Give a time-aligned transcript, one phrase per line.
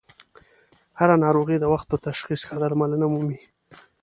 [0.99, 3.39] هر ه ناروغي د وخت په تشخیص ښه درملنه مومي.